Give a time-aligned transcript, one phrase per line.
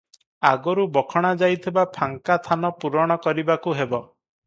[0.51, 4.05] ଆଗରୁ ବଖଣାଯାଇଥିବା ଫାଙ୍କା ଥାନ ପୂରଣ କରିବାକୁ ହେବ।